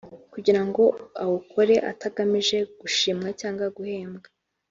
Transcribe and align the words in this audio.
kugira 0.33 0.61
ngo 0.67 0.83
awukore 1.23 1.75
atagamije 1.91 2.57
gushimwa 2.81 3.27
cyangwa 3.39 3.65
guhembwa 3.77 4.27